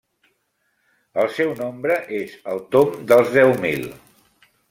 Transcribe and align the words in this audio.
El 1.23 1.29
seu 1.33 1.51
nombre 1.59 1.99
és 2.21 2.35
al 2.53 2.63
tomb 2.77 2.97
dels 3.13 3.31
deu 3.39 3.57
mil. 3.67 3.89